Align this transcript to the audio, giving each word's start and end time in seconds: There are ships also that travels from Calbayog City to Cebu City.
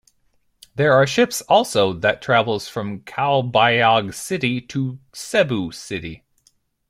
There 0.73 0.93
are 0.93 1.05
ships 1.05 1.41
also 1.41 1.93
that 1.93 2.23
travels 2.23 2.67
from 2.67 3.01
Calbayog 3.01 4.15
City 4.15 4.59
to 4.61 4.97
Cebu 5.13 5.71
City. 5.71 6.23